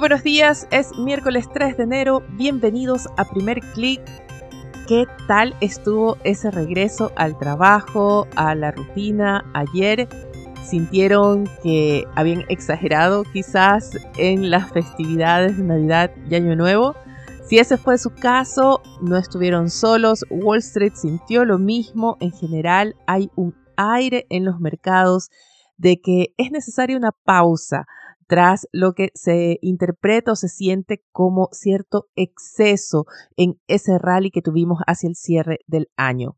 Buenos 0.00 0.22
días, 0.22 0.66
es 0.70 0.96
miércoles 0.96 1.46
3 1.52 1.76
de 1.76 1.82
enero, 1.82 2.22
bienvenidos 2.30 3.06
a 3.18 3.26
Primer 3.26 3.60
Click. 3.74 4.00
¿Qué 4.88 5.06
tal 5.28 5.54
estuvo 5.60 6.16
ese 6.24 6.50
regreso 6.50 7.12
al 7.16 7.36
trabajo, 7.36 8.26
a 8.34 8.54
la 8.54 8.70
rutina 8.70 9.44
ayer? 9.52 10.08
¿Sintieron 10.64 11.46
que 11.62 12.06
habían 12.16 12.44
exagerado 12.48 13.24
quizás 13.24 13.90
en 14.16 14.50
las 14.50 14.72
festividades 14.72 15.58
de 15.58 15.64
Navidad 15.64 16.10
y 16.30 16.34
Año 16.34 16.56
Nuevo? 16.56 16.94
Si 17.46 17.58
ese 17.58 17.76
fue 17.76 17.98
su 17.98 18.08
caso, 18.08 18.80
no 19.02 19.18
estuvieron 19.18 19.68
solos, 19.68 20.24
Wall 20.30 20.60
Street 20.60 20.94
sintió 20.94 21.44
lo 21.44 21.58
mismo, 21.58 22.16
en 22.20 22.32
general 22.32 22.96
hay 23.06 23.30
un 23.36 23.54
aire 23.76 24.24
en 24.30 24.46
los 24.46 24.60
mercados 24.60 25.28
de 25.76 26.00
que 26.00 26.32
es 26.38 26.50
necesaria 26.50 26.96
una 26.96 27.12
pausa 27.12 27.86
tras 28.30 28.68
lo 28.70 28.92
que 28.92 29.10
se 29.14 29.58
interpreta 29.60 30.30
o 30.30 30.36
se 30.36 30.46
siente 30.48 31.02
como 31.10 31.48
cierto 31.50 32.06
exceso 32.14 33.04
en 33.36 33.60
ese 33.66 33.98
rally 33.98 34.30
que 34.30 34.40
tuvimos 34.40 34.78
hacia 34.86 35.08
el 35.08 35.16
cierre 35.16 35.58
del 35.66 35.88
año. 35.96 36.36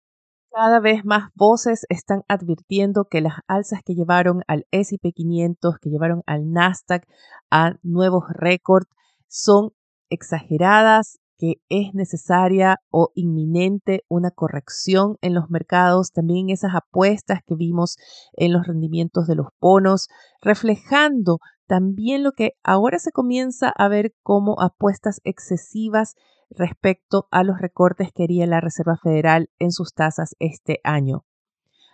Cada 0.51 0.81
vez 0.81 1.05
más 1.05 1.29
voces 1.35 1.85
están 1.91 2.23
advirtiendo 2.29 3.05
que 3.11 3.20
las 3.20 3.35
alzas 3.47 3.81
que 3.85 3.93
llevaron 3.95 4.41
al 4.47 4.67
SP 4.73 5.13
500, 5.13 5.77
que 5.83 5.91
llevaron 5.91 6.23
al 6.25 6.51
Nasdaq 6.51 7.07
a 7.51 7.75
nuevos 7.83 8.25
récords, 8.31 8.89
son 9.29 9.73
exageradas, 10.09 11.19
que 11.43 11.55
es 11.69 11.93
necesaria 11.93 12.77
o 12.93 13.11
inminente 13.17 14.05
una 14.09 14.31
corrección 14.31 15.17
en 15.23 15.35
los 15.35 15.51
mercados, 15.51 16.12
también 16.12 16.51
esas 16.51 16.71
apuestas 16.73 17.41
que 17.45 17.57
vimos 17.57 17.97
en 18.35 18.53
los 18.53 18.65
rendimientos 18.65 19.27
de 19.27 19.35
los 19.35 19.48
bonos, 19.61 20.07
reflejando 20.41 21.39
también 21.67 22.23
lo 22.23 22.31
que 22.31 22.53
ahora 22.63 23.01
se 23.01 23.11
comienza 23.11 23.70
a 23.70 23.89
ver 23.89 24.13
como 24.23 24.55
apuestas 24.61 25.20
excesivas 25.25 26.15
respecto 26.48 27.27
a 27.33 27.43
los 27.43 27.59
recortes 27.59 28.11
que 28.15 28.23
haría 28.23 28.47
la 28.47 28.61
Reserva 28.61 28.97
Federal 29.03 29.48
en 29.59 29.73
sus 29.73 29.95
tasas 29.95 30.37
este 30.39 30.79
año. 30.85 31.25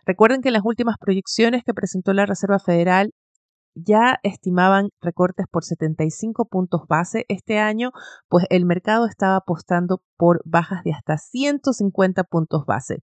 Recuerden 0.04 0.42
que 0.42 0.50
en 0.50 0.54
las 0.54 0.64
últimas 0.66 0.96
proyecciones 1.00 1.62
que 1.64 1.72
presentó 1.72 2.12
la 2.12 2.26
Reserva 2.26 2.58
Federal 2.58 3.14
ya 3.84 4.18
estimaban 4.22 4.90
recortes 5.00 5.46
por 5.50 5.64
75 5.64 6.46
puntos 6.46 6.82
base 6.88 7.24
este 7.28 7.58
año, 7.58 7.92
pues 8.28 8.46
el 8.50 8.64
mercado 8.64 9.06
estaba 9.06 9.36
apostando 9.36 10.02
por 10.16 10.42
bajas 10.44 10.84
de 10.84 10.92
hasta 10.92 11.18
150 11.18 12.24
puntos 12.24 12.64
base. 12.66 13.02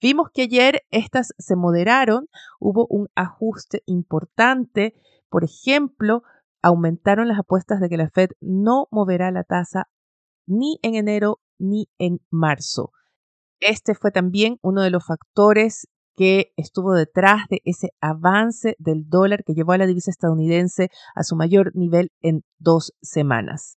Vimos 0.00 0.28
que 0.32 0.42
ayer 0.42 0.82
estas 0.90 1.32
se 1.38 1.54
moderaron, 1.54 2.28
hubo 2.58 2.86
un 2.88 3.08
ajuste 3.14 3.82
importante 3.86 4.94
por 5.32 5.44
ejemplo, 5.44 6.22
aumentaron 6.60 7.26
las 7.26 7.38
apuestas 7.38 7.80
de 7.80 7.88
que 7.88 7.96
la 7.96 8.10
Fed 8.10 8.32
no 8.42 8.86
moverá 8.90 9.30
la 9.30 9.44
tasa 9.44 9.88
ni 10.46 10.78
en 10.82 10.94
enero 10.94 11.40
ni 11.58 11.88
en 11.98 12.20
marzo. 12.30 12.92
Este 13.58 13.94
fue 13.94 14.10
también 14.10 14.58
uno 14.60 14.82
de 14.82 14.90
los 14.90 15.06
factores 15.06 15.88
que 16.16 16.52
estuvo 16.56 16.92
detrás 16.92 17.46
de 17.48 17.60
ese 17.64 17.90
avance 18.00 18.74
del 18.78 19.08
dólar 19.08 19.44
que 19.44 19.54
llevó 19.54 19.72
a 19.72 19.78
la 19.78 19.86
divisa 19.86 20.10
estadounidense 20.10 20.88
a 21.14 21.22
su 21.22 21.36
mayor 21.36 21.72
nivel 21.74 22.10
en 22.20 22.42
dos 22.58 22.92
semanas. 23.00 23.78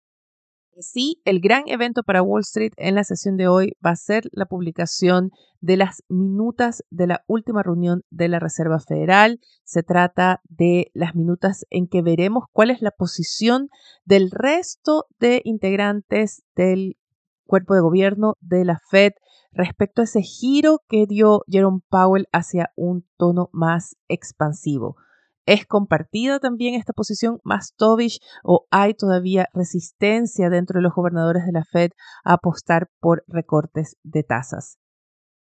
Sí, 0.78 1.20
el 1.26 1.40
gran 1.40 1.64
evento 1.66 2.02
para 2.02 2.22
Wall 2.22 2.40
Street 2.40 2.72
en 2.78 2.94
la 2.94 3.04
sesión 3.04 3.36
de 3.36 3.46
hoy 3.46 3.76
va 3.84 3.90
a 3.90 3.96
ser 3.96 4.24
la 4.32 4.46
publicación 4.46 5.30
de 5.60 5.76
las 5.76 6.02
minutas 6.08 6.82
de 6.90 7.06
la 7.06 7.24
última 7.26 7.62
reunión 7.62 8.02
de 8.10 8.28
la 8.28 8.38
Reserva 8.38 8.80
Federal. 8.80 9.38
Se 9.64 9.82
trata 9.82 10.40
de 10.48 10.90
las 10.94 11.14
minutas 11.14 11.66
en 11.68 11.88
que 11.88 12.00
veremos 12.00 12.44
cuál 12.52 12.70
es 12.70 12.80
la 12.80 12.90
posición 12.90 13.68
del 14.06 14.30
resto 14.30 15.04
de 15.20 15.42
integrantes 15.44 16.42
del 16.56 16.96
cuerpo 17.44 17.74
de 17.74 17.82
gobierno 17.82 18.36
de 18.40 18.64
la 18.64 18.78
Fed 18.90 19.12
respecto 19.52 20.00
a 20.00 20.04
ese 20.04 20.22
giro 20.22 20.80
que 20.88 21.06
dio 21.06 21.42
Jerome 21.46 21.80
Powell 21.88 22.26
hacia 22.32 22.72
un 22.76 23.06
tono 23.16 23.48
más 23.52 23.96
expansivo. 24.08 24.96
¿Es 25.44 25.66
compartida 25.66 26.38
también 26.38 26.74
esta 26.74 26.92
posición 26.92 27.40
más 27.42 27.74
Tovish 27.76 28.20
o 28.44 28.66
hay 28.70 28.94
todavía 28.94 29.48
resistencia 29.52 30.50
dentro 30.50 30.78
de 30.78 30.82
los 30.82 30.94
gobernadores 30.94 31.44
de 31.44 31.52
la 31.52 31.64
Fed 31.64 31.90
a 32.24 32.34
apostar 32.34 32.88
por 33.00 33.24
recortes 33.26 33.96
de 34.04 34.22
tasas? 34.22 34.78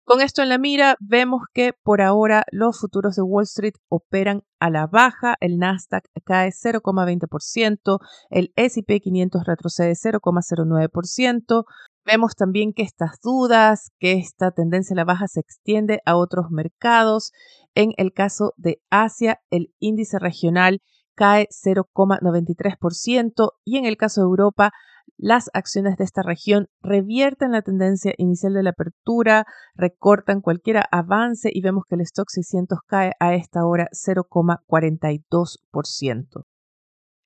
Con 0.05 0.21
esto 0.21 0.43
en 0.43 0.49
la 0.49 0.59
mira, 0.59 0.97
vemos 0.99 1.43
que 1.55 1.75
por 1.81 2.01
ahora 2.01 2.45
los 2.51 2.81
futuros 2.81 3.15
de 3.15 3.23
Wall 3.23 3.45
Street 3.45 3.75
operan 3.89 4.43
a 4.59 4.69
la 4.69 4.89
baja, 4.89 5.37
el 5.41 5.59
Nasdaq 5.59 6.05
cae 6.25 6.51
0,20%, 6.51 7.99
el 8.31 8.53
SP 8.59 8.99
500 9.01 9.45
retrocede 9.47 9.93
0,09%. 9.93 11.65
Vemos 12.05 12.35
también 12.35 12.73
que 12.73 12.83
estas 12.83 13.21
dudas, 13.23 13.93
que 13.99 14.15
esta 14.15 14.51
tendencia 14.51 14.95
a 14.95 14.97
la 14.97 15.05
baja 15.05 15.29
se 15.29 15.39
extiende 15.41 16.01
a 16.05 16.17
otros 16.17 16.51
mercados. 16.51 17.31
En 17.75 17.93
el 17.97 18.13
caso 18.13 18.55
de 18.57 18.83
Asia, 18.91 19.39
el 19.51 19.73
índice 19.79 20.19
regional 20.19 20.81
cae 21.15 21.47
0,93% 21.51 23.53
y 23.65 23.79
en 23.79 23.85
el 23.85 23.97
caso 23.97 24.23
de 24.23 24.27
Europa, 24.27 24.73
las 25.17 25.49
acciones 25.53 25.97
de 25.97 26.03
esta 26.05 26.23
región 26.23 26.69
revierten 26.81 27.53
la 27.53 27.63
tendencia 27.63 28.13
inicial 28.17 28.55
de 28.55 28.65
la 28.65 28.71
apertura, 28.71 29.45
recortan 29.75 30.41
cualquier 30.41 30.83
avance 30.91 31.51
y 31.53 31.61
vemos 31.61 31.85
que 31.89 31.95
el 31.95 32.01
stock 32.01 32.29
600 32.29 32.81
cae 32.87 33.13
a 33.21 33.35
esta 33.35 33.65
hora 33.65 33.87
0,42%. 33.93 36.47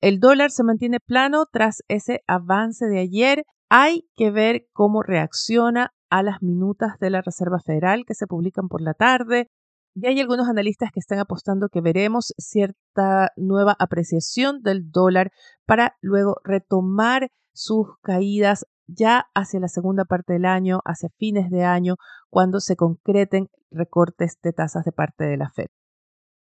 El 0.03 0.21
dólar 0.21 0.51
se 0.51 0.63
mantiene 0.63 1.01
plano 1.01 1.47
tras 1.51 1.83
ese 1.89 2.21
avance 2.27 2.85
de 2.87 3.01
ayer. 3.01 3.45
Hay 3.69 4.09
que 4.17 4.31
ver 4.31 4.67
cómo 4.73 5.03
reacciona 5.03 5.93
a 6.09 6.23
las 6.23 6.41
minutas 6.41 6.99
de 7.01 7.11
la 7.11 7.21
Reserva 7.21 7.59
Federal 7.59 8.05
que 8.07 8.15
se 8.15 8.27
publican 8.27 8.69
por 8.69 8.81
la 8.81 8.95
tarde. 8.95 9.49
Ya 9.95 10.11
hay 10.11 10.21
algunos 10.21 10.49
analistas 10.49 10.91
que 10.93 11.01
están 11.01 11.19
apostando 11.19 11.69
que 11.69 11.81
veremos 11.81 12.33
cierta 12.39 13.31
nueva 13.37 13.75
apreciación 13.79 14.63
del 14.63 14.91
dólar 14.91 15.33
para 15.65 15.97
luego 16.01 16.37
retomar 16.45 17.31
sus 17.53 17.89
caídas 18.03 18.67
ya 18.87 19.27
hacia 19.35 19.59
la 19.59 19.69
segunda 19.69 20.05
parte 20.05 20.35
del 20.35 20.45
año, 20.45 20.81
hacia 20.85 21.09
fines 21.19 21.51
de 21.51 21.65
año, 21.65 21.97
cuando 22.31 22.61
se 22.61 22.77
concreten 22.77 23.49
recortes 23.71 24.39
de 24.43 24.53
tasas 24.53 24.85
de 24.85 24.93
parte 24.93 25.25
de 25.25 25.37
la 25.37 25.51
Fed. 25.51 25.67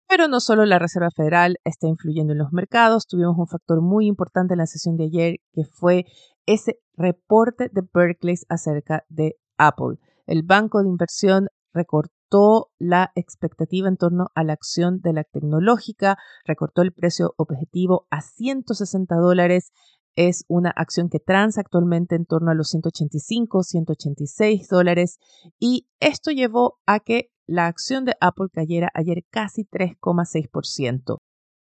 Pero 0.09 0.29
no 0.29 0.39
solo 0.39 0.65
la 0.65 0.79
Reserva 0.79 1.11
Federal 1.11 1.57
está 1.65 1.89
influyendo 1.89 2.33
en 2.33 2.39
los 2.39 2.53
mercados, 2.53 3.09
tuvimos 3.09 3.37
un 3.37 3.49
factor 3.49 3.81
muy 3.83 4.07
importante 4.07 4.55
en 4.55 4.59
la 4.59 4.67
sesión 4.67 4.97
de 4.97 5.05
ayer 5.07 5.37
que 5.53 5.65
fue 5.65 6.05
ese 6.47 6.79
reporte 6.95 7.69
de 7.73 7.83
Berkeley 7.93 8.37
acerca 8.49 9.05
de 9.09 9.37
Apple. 9.59 9.99
El 10.27 10.43
banco 10.43 10.83
de 10.83 10.89
inversión 10.89 11.49
recortó 11.73 12.71
la 12.79 13.13
expectativa 13.15 13.89
en 13.89 13.97
torno 13.97 14.29
a 14.35 14.43
la 14.43 14.55
acción 14.55 15.01
de 15.01 15.13
la 15.13 15.25
tecnológica, 15.25 16.17
recortó 16.45 16.83
el 16.83 16.93
precio 16.93 17.35
objetivo 17.37 18.07
a 18.11 18.23
160 18.23 19.15
dólares 19.17 19.73
es 20.17 20.45
una 20.49 20.71
acción 20.71 21.11
que 21.11 21.21
transa 21.21 21.61
actualmente 21.61 22.17
en 22.17 22.25
torno 22.25 22.51
a 22.51 22.55
los 22.55 22.71
185, 22.71 23.63
186 23.63 24.67
dólares 24.69 25.19
y 25.59 25.89
esto 26.01 26.31
llevó 26.31 26.79
a 26.87 27.01
que 27.01 27.31
la 27.47 27.67
acción 27.67 28.07
de 28.07 28.17
Apple 28.21 28.49
cayera 28.51 28.91
ayer 28.95 29.25
casi 29.31 29.65
3,6%. 29.65 31.19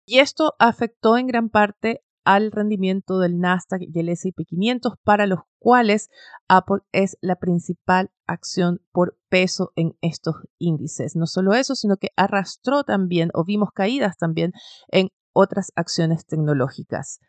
Y 0.08 0.20
esto 0.20 0.54
afectó 0.58 1.18
en 1.18 1.28
gran 1.28 1.50
parte 1.50 2.05
al 2.26 2.52
rendimiento 2.52 3.20
del 3.20 3.40
Nasdaq 3.40 3.82
y 3.82 4.00
el 4.00 4.10
S&P 4.10 4.44
500 4.44 4.94
para 5.04 5.28
los 5.28 5.40
cuales 5.60 6.10
Apple 6.50 6.80
es 6.92 7.18
la 7.22 7.38
principal 7.38 8.12
acción 8.28 8.82
por 8.92 9.18
peso 9.30 9.72
en 9.76 9.96
estos 10.02 10.36
índices. 10.58 11.16
No 11.16 11.28
solo 11.28 11.54
eso, 11.54 11.76
sino 11.76 11.98
que 11.98 12.10
arrastró 12.18 12.84
también 12.84 13.30
o 13.34 13.46
vimos 13.46 13.70
caídas 13.74 14.18
también 14.18 14.52
en 14.90 15.10
otras 15.34 15.72
acciones 15.76 16.26
tecnológicas. 16.26 17.20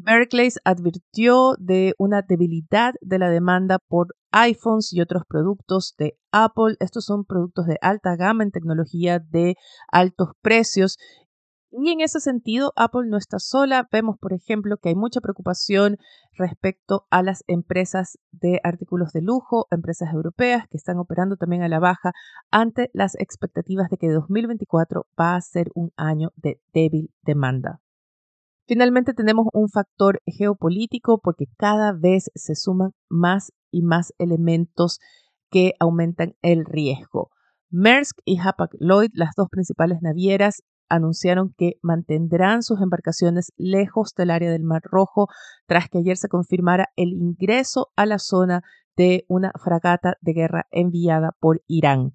Berkeley 0.00 0.50
advirtió 0.64 1.54
de 1.58 1.94
una 1.98 2.22
debilidad 2.22 2.94
de 3.00 3.18
la 3.18 3.30
demanda 3.30 3.78
por 3.88 4.14
iPhones 4.30 4.92
y 4.92 5.00
otros 5.00 5.24
productos 5.28 5.94
de 5.98 6.16
Apple. 6.30 6.76
Estos 6.78 7.04
son 7.04 7.24
productos 7.24 7.66
de 7.66 7.78
alta 7.80 8.14
gama 8.14 8.44
en 8.44 8.52
tecnología 8.52 9.18
de 9.18 9.56
altos 9.90 10.30
precios 10.40 10.98
Y 11.70 11.90
en 11.90 12.00
ese 12.00 12.20
sentido, 12.20 12.72
Apple 12.76 13.08
no 13.08 13.18
está 13.18 13.38
sola. 13.38 13.88
Vemos, 13.92 14.16
por 14.18 14.32
ejemplo, 14.32 14.78
que 14.78 14.88
hay 14.88 14.94
mucha 14.94 15.20
preocupación 15.20 15.98
respecto 16.32 17.06
a 17.10 17.22
las 17.22 17.44
empresas 17.46 18.18
de 18.32 18.60
artículos 18.64 19.12
de 19.12 19.20
lujo, 19.20 19.66
empresas 19.70 20.12
europeas 20.12 20.66
que 20.70 20.78
están 20.78 20.98
operando 20.98 21.36
también 21.36 21.62
a 21.62 21.68
la 21.68 21.78
baja 21.78 22.12
ante 22.50 22.90
las 22.94 23.16
expectativas 23.16 23.90
de 23.90 23.98
que 23.98 24.08
2024 24.08 25.06
va 25.20 25.34
a 25.34 25.40
ser 25.42 25.70
un 25.74 25.92
año 25.96 26.30
de 26.36 26.58
débil 26.72 27.10
demanda. 27.22 27.80
Finalmente 28.66 29.12
tenemos 29.12 29.46
un 29.52 29.68
factor 29.68 30.20
geopolítico 30.26 31.20
porque 31.22 31.46
cada 31.58 31.92
vez 31.92 32.30
se 32.34 32.54
suman 32.54 32.92
más 33.08 33.52
y 33.70 33.82
más 33.82 34.14
elementos 34.18 35.00
que 35.50 35.74
aumentan 35.80 36.34
el 36.42 36.64
riesgo. 36.64 37.30
Maersk 37.70 38.18
y 38.24 38.38
Hapag-Lloyd, 38.38 39.10
las 39.12 39.34
dos 39.36 39.48
principales 39.50 39.98
navieras, 40.00 40.62
anunciaron 40.88 41.54
que 41.56 41.78
mantendrán 41.82 42.62
sus 42.62 42.80
embarcaciones 42.80 43.52
lejos 43.56 44.14
del 44.14 44.30
área 44.30 44.50
del 44.50 44.64
Mar 44.64 44.82
Rojo 44.84 45.28
tras 45.66 45.88
que 45.88 45.98
ayer 45.98 46.16
se 46.16 46.28
confirmara 46.28 46.88
el 46.96 47.12
ingreso 47.12 47.88
a 47.96 48.06
la 48.06 48.18
zona 48.18 48.62
de 48.96 49.24
una 49.28 49.52
fragata 49.62 50.16
de 50.20 50.32
guerra 50.32 50.66
enviada 50.70 51.32
por 51.38 51.62
Irán. 51.66 52.14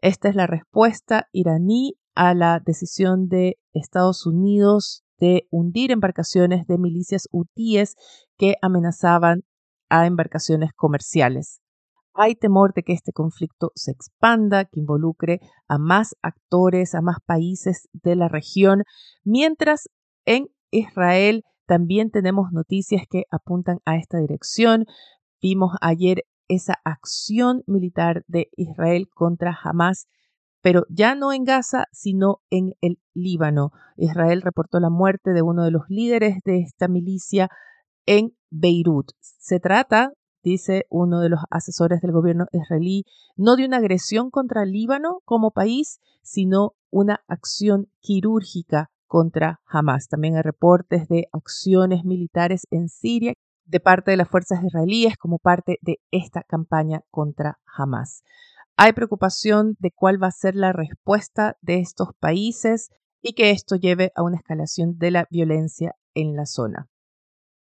Esta 0.00 0.28
es 0.28 0.34
la 0.34 0.46
respuesta 0.46 1.28
iraní 1.32 1.96
a 2.14 2.34
la 2.34 2.60
decisión 2.60 3.28
de 3.28 3.58
Estados 3.72 4.26
Unidos 4.26 5.04
de 5.18 5.46
hundir 5.50 5.90
embarcaciones 5.90 6.66
de 6.66 6.78
milicias 6.78 7.28
hutíes 7.30 7.96
que 8.36 8.56
amenazaban 8.62 9.44
a 9.88 10.06
embarcaciones 10.06 10.72
comerciales. 10.74 11.60
Hay 12.14 12.36
temor 12.36 12.72
de 12.74 12.84
que 12.84 12.92
este 12.92 13.12
conflicto 13.12 13.72
se 13.74 13.90
expanda, 13.90 14.64
que 14.66 14.80
involucre 14.80 15.40
a 15.68 15.78
más 15.78 16.14
actores, 16.22 16.94
a 16.94 17.00
más 17.00 17.16
países 17.26 17.88
de 17.92 18.14
la 18.14 18.28
región, 18.28 18.84
mientras 19.24 19.88
en 20.24 20.46
Israel 20.70 21.42
también 21.66 22.10
tenemos 22.10 22.52
noticias 22.52 23.02
que 23.10 23.24
apuntan 23.30 23.78
a 23.84 23.96
esta 23.96 24.18
dirección. 24.18 24.84
Vimos 25.40 25.72
ayer 25.80 26.24
esa 26.48 26.74
acción 26.84 27.62
militar 27.66 28.22
de 28.28 28.48
Israel 28.56 29.08
contra 29.12 29.56
Hamas, 29.62 30.06
pero 30.62 30.84
ya 30.88 31.14
no 31.14 31.32
en 31.32 31.44
Gaza, 31.44 31.86
sino 31.90 32.38
en 32.50 32.74
el 32.80 32.98
Líbano. 33.12 33.70
Israel 33.96 34.42
reportó 34.42 34.78
la 34.78 34.90
muerte 34.90 35.32
de 35.32 35.42
uno 35.42 35.64
de 35.64 35.70
los 35.70 35.82
líderes 35.88 36.38
de 36.44 36.60
esta 36.60 36.86
milicia 36.88 37.48
en 38.06 38.36
Beirut. 38.50 39.10
Se 39.20 39.58
trata 39.58 40.12
dice 40.44 40.86
uno 40.90 41.20
de 41.20 41.30
los 41.30 41.40
asesores 41.50 42.00
del 42.00 42.12
gobierno 42.12 42.46
israelí, 42.52 43.04
no 43.36 43.56
de 43.56 43.64
una 43.64 43.78
agresión 43.78 44.30
contra 44.30 44.62
el 44.62 44.70
Líbano 44.72 45.20
como 45.24 45.50
país, 45.50 45.98
sino 46.22 46.74
una 46.90 47.24
acción 47.26 47.88
quirúrgica 48.00 48.90
contra 49.06 49.60
Hamas. 49.66 50.08
También 50.08 50.36
hay 50.36 50.42
reportes 50.42 51.08
de 51.08 51.28
acciones 51.32 52.04
militares 52.04 52.66
en 52.70 52.88
Siria 52.88 53.32
de 53.64 53.80
parte 53.80 54.10
de 54.10 54.16
las 54.16 54.28
fuerzas 54.28 54.62
israelíes 54.62 55.16
como 55.16 55.38
parte 55.38 55.78
de 55.80 56.00
esta 56.10 56.42
campaña 56.42 57.00
contra 57.10 57.58
Hamas. 57.66 58.22
Hay 58.76 58.92
preocupación 58.92 59.76
de 59.78 59.90
cuál 59.92 60.22
va 60.22 60.28
a 60.28 60.32
ser 60.32 60.56
la 60.56 60.72
respuesta 60.72 61.56
de 61.62 61.78
estos 61.78 62.08
países 62.18 62.90
y 63.22 63.32
que 63.32 63.50
esto 63.50 63.76
lleve 63.76 64.12
a 64.14 64.22
una 64.22 64.36
escalación 64.36 64.98
de 64.98 65.10
la 65.10 65.26
violencia 65.30 65.94
en 66.14 66.36
la 66.36 66.44
zona. 66.44 66.88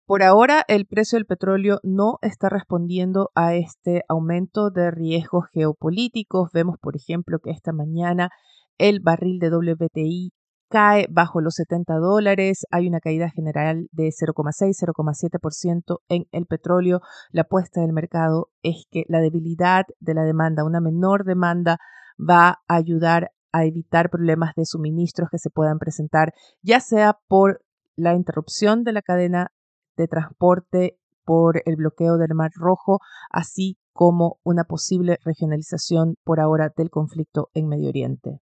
Por 0.10 0.24
ahora, 0.24 0.66
el 0.68 0.88
precio 0.88 1.18
del 1.18 1.28
petróleo 1.28 1.78
no 1.84 2.18
está 2.24 2.50
respondiendo 2.50 3.30
a 3.36 3.54
este 3.54 4.02
aumento 4.10 4.72
de 4.72 4.90
riesgos 4.90 5.46
geopolíticos. 5.54 6.50
Vemos, 6.52 6.80
por 6.82 6.96
ejemplo, 6.96 7.38
que 7.38 7.52
esta 7.52 7.74
mañana 7.74 8.32
el 8.80 9.02
barril 9.02 9.38
de 9.38 9.52
WTI 9.52 10.32
cae 10.68 11.06
bajo 11.12 11.42
los 11.42 11.54
70 11.54 11.98
dólares, 11.98 12.66
hay 12.72 12.88
una 12.88 13.02
caída 13.02 13.30
general 13.30 13.88
de 13.92 14.10
0,6-0,7% 14.10 16.00
en 16.10 16.26
el 16.32 16.48
petróleo. 16.48 17.02
La 17.30 17.44
apuesta 17.44 17.82
del 17.82 17.94
mercado 17.94 18.48
es 18.64 18.88
que 18.90 19.04
la 19.10 19.20
debilidad 19.20 19.84
de 20.00 20.16
la 20.16 20.24
demanda, 20.24 20.66
una 20.66 20.82
menor 20.82 21.24
demanda, 21.24 21.78
va 22.18 22.58
a 22.68 22.76
ayudar 22.78 23.30
a 23.52 23.66
evitar 23.66 24.10
problemas 24.10 24.56
de 24.56 24.66
suministros 24.66 25.30
que 25.30 25.38
se 25.38 25.52
puedan 25.52 25.78
presentar, 25.78 26.34
ya 26.64 26.80
sea 26.80 27.20
por 27.28 27.62
la 27.96 28.16
interrupción 28.16 28.84
de 28.84 28.94
la 28.94 29.04
cadena 29.04 29.52
de 30.00 30.08
transporte 30.08 30.98
por 31.24 31.62
el 31.66 31.76
bloqueo 31.76 32.18
del 32.18 32.34
Mar 32.34 32.52
Rojo, 32.56 33.00
así 33.30 33.78
como 33.94 34.40
una 34.44 34.64
posible 34.64 35.20
regionalización 35.24 36.16
por 36.24 36.40
ahora 36.40 36.72
del 36.76 36.90
conflicto 36.90 37.50
en 37.54 37.68
Medio 37.68 37.90
Oriente. 37.90 38.40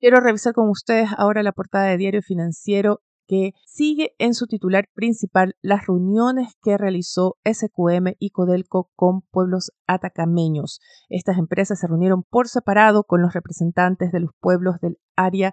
Quiero 0.00 0.20
revisar 0.20 0.54
con 0.54 0.70
ustedes 0.70 1.10
ahora 1.18 1.42
la 1.42 1.52
portada 1.52 1.86
de 1.86 1.96
Diario 1.96 2.22
Financiero 2.22 3.00
que 3.26 3.52
sigue 3.66 4.14
en 4.18 4.32
su 4.32 4.46
titular 4.46 4.86
principal 4.94 5.54
las 5.60 5.86
reuniones 5.86 6.54
que 6.62 6.78
realizó 6.78 7.36
SQM 7.44 8.14
y 8.18 8.30
Codelco 8.30 8.90
con 8.96 9.20
pueblos 9.30 9.72
atacameños. 9.86 10.80
Estas 11.10 11.36
empresas 11.36 11.80
se 11.80 11.88
reunieron 11.88 12.22
por 12.22 12.48
separado 12.48 13.04
con 13.04 13.20
los 13.20 13.34
representantes 13.34 14.12
de 14.12 14.20
los 14.20 14.30
pueblos 14.40 14.80
del 14.80 14.98
área 15.14 15.52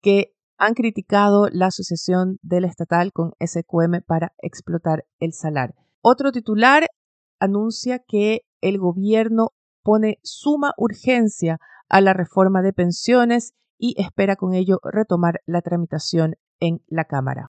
que 0.00 0.31
han 0.62 0.74
criticado 0.74 1.48
la 1.50 1.66
asociación 1.66 2.38
del 2.40 2.64
estatal 2.64 3.10
con 3.12 3.32
SQM 3.44 4.00
para 4.06 4.32
explotar 4.38 5.04
el 5.18 5.32
salar. 5.32 5.74
Otro 6.02 6.30
titular 6.30 6.86
anuncia 7.40 7.98
que 7.98 8.42
el 8.60 8.78
gobierno 8.78 9.48
pone 9.82 10.20
suma 10.22 10.70
urgencia 10.76 11.58
a 11.88 12.00
la 12.00 12.12
reforma 12.12 12.62
de 12.62 12.72
pensiones 12.72 13.54
y 13.76 14.00
espera 14.00 14.36
con 14.36 14.54
ello 14.54 14.78
retomar 14.84 15.40
la 15.46 15.62
tramitación 15.62 16.36
en 16.60 16.80
la 16.86 17.06
Cámara. 17.06 17.48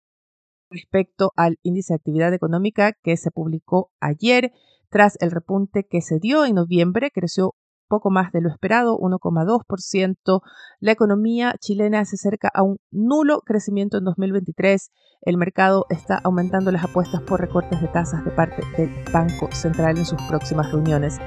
Respecto 0.69 1.31
al 1.37 1.59
índice 1.63 1.93
de 1.93 1.99
actividad 1.99 2.33
económica 2.33 2.91
que 2.91 3.15
se 3.15 3.31
publicó 3.31 3.89
ayer, 4.01 4.51
tras 4.89 5.15
el 5.21 5.31
repunte 5.31 5.87
que 5.89 6.01
se 6.01 6.19
dio 6.19 6.43
en 6.43 6.55
noviembre, 6.55 7.11
creció 7.11 7.55
poco 7.87 8.09
más 8.09 8.31
de 8.31 8.41
lo 8.41 8.49
esperado, 8.49 8.97
1,2%. 8.97 10.41
La 10.79 10.91
economía 10.91 11.55
chilena 11.59 12.05
se 12.05 12.15
acerca 12.15 12.49
a 12.53 12.63
un 12.63 12.77
nulo 12.91 13.41
crecimiento 13.41 13.97
en 13.97 14.03
2023. 14.03 14.91
El 15.21 15.37
mercado 15.37 15.85
está 15.89 16.19
aumentando 16.23 16.71
las 16.71 16.83
apuestas 16.83 17.21
por 17.21 17.41
recortes 17.41 17.81
de 17.81 17.87
tasas 17.87 18.23
de 18.23 18.31
parte 18.31 18.63
del 18.77 18.91
Banco 19.11 19.49
Central 19.51 19.97
en 19.97 20.05
sus 20.05 20.21
próximas 20.23 20.71
reuniones. 20.71 21.19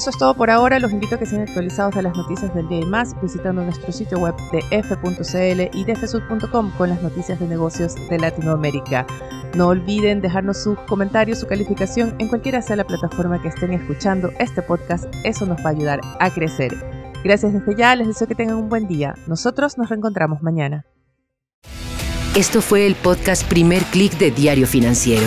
Eso 0.00 0.08
es 0.08 0.16
todo 0.16 0.32
por 0.32 0.48
ahora. 0.48 0.78
Los 0.78 0.92
invito 0.92 1.16
a 1.16 1.18
que 1.18 1.26
sean 1.26 1.42
actualizados 1.42 1.94
de 1.94 2.00
las 2.00 2.16
noticias 2.16 2.54
del 2.54 2.66
día 2.68 2.80
y 2.80 2.86
más 2.86 3.14
visitando 3.20 3.62
nuestro 3.62 3.92
sitio 3.92 4.18
web 4.18 4.34
de 4.50 4.64
f.cl 4.70 5.76
y 5.76 5.84
de 5.84 6.70
con 6.78 6.88
las 6.88 7.02
noticias 7.02 7.38
de 7.38 7.46
negocios 7.46 7.96
de 8.08 8.18
Latinoamérica. 8.18 9.06
No 9.54 9.68
olviden 9.68 10.22
dejarnos 10.22 10.62
sus 10.62 10.78
comentarios, 10.88 11.40
su 11.40 11.46
calificación 11.46 12.14
en 12.18 12.28
cualquiera 12.28 12.62
sea 12.62 12.76
la 12.76 12.86
plataforma 12.86 13.42
que 13.42 13.48
estén 13.48 13.74
escuchando 13.74 14.30
este 14.38 14.62
podcast. 14.62 15.04
Eso 15.22 15.44
nos 15.44 15.58
va 15.58 15.66
a 15.66 15.72
ayudar 15.72 16.00
a 16.18 16.30
crecer. 16.30 16.74
Gracias 17.22 17.52
desde 17.52 17.76
ya, 17.76 17.94
les 17.94 18.06
deseo 18.06 18.26
que 18.26 18.34
tengan 18.34 18.56
un 18.56 18.70
buen 18.70 18.88
día. 18.88 19.14
Nosotros 19.26 19.76
nos 19.76 19.90
reencontramos 19.90 20.40
mañana. 20.40 20.86
Esto 22.34 22.62
fue 22.62 22.86
el 22.86 22.94
podcast 22.94 23.46
Primer 23.46 23.82
Click 23.82 24.16
de 24.16 24.30
Diario 24.30 24.66
Financiero. 24.66 25.26